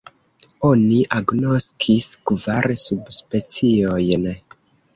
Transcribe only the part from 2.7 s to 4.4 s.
subspeciojn.